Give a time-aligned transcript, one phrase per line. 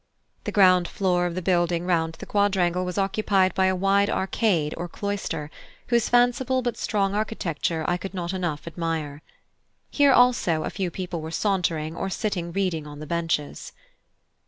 [0.45, 4.73] The ground floor of the building round the quadrangle was occupied by a wide arcade
[4.75, 5.51] or cloister,
[5.89, 9.21] whose fanciful but strong architecture I could not enough admire.
[9.91, 13.73] Here also a few people were sauntering or sitting reading on the benches.